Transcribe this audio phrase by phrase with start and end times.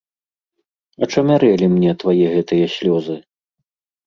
[1.07, 3.15] Ачамярэлі мне твае гэтыя слёзы.